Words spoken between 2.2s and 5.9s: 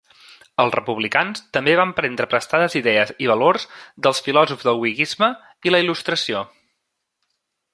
prestades idees i valors dels filòsofs del whiggisme i la